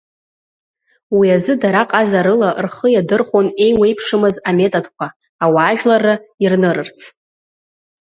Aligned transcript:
Уи 1.17 1.27
азы 1.35 1.53
дара 1.61 1.83
ҟазарыла 1.89 2.49
рхы 2.63 2.87
иадырхәон 2.91 3.47
еиуеиԥшымыз 3.63 4.35
аметодқәа, 4.49 5.07
ауаажәларра 5.43 6.15
ирнырырц. 6.43 6.99